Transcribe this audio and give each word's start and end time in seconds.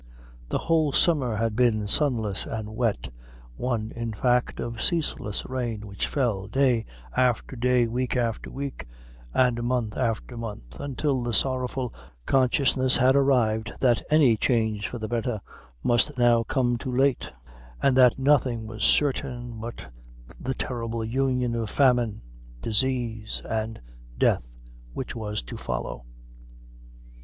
The 0.49 0.57
whole 0.57 0.91
summer 0.91 1.35
had 1.35 1.55
been 1.55 1.87
sunless 1.87 2.47
and 2.47 2.75
wet 2.75 3.11
one, 3.55 3.91
in 3.95 4.13
fact, 4.13 4.59
of 4.59 4.81
ceaseless 4.81 5.45
rain 5.45 5.85
which 5.85 6.07
fell, 6.07 6.47
day 6.47 6.85
after 7.15 7.55
day, 7.55 7.85
week 7.87 8.17
after 8.17 8.49
week, 8.49 8.87
and 9.31 9.61
month 9.61 9.95
after 9.95 10.35
month, 10.35 10.79
until 10.79 11.21
the 11.21 11.35
sorrowful 11.35 11.93
consciousness 12.25 12.97
had 12.97 13.15
arrived 13.15 13.73
that 13.79 14.01
any 14.09 14.35
change 14.37 14.87
for 14.87 14.97
the 14.97 15.07
better 15.07 15.39
must 15.83 16.17
now 16.17 16.41
come 16.41 16.79
too 16.79 16.91
late, 16.97 17.31
and 17.79 17.95
that 17.95 18.17
nothing 18.17 18.65
was 18.65 18.83
certain 18.83 19.59
but 19.59 19.85
the 20.39 20.55
terrible 20.55 21.05
union 21.05 21.53
of 21.53 21.69
famine, 21.69 22.23
disease, 22.59 23.39
and 23.47 23.79
death 24.17 24.47
which 24.93 25.15
was 25.15 25.43
to 25.43 25.57
follow. 25.57 26.05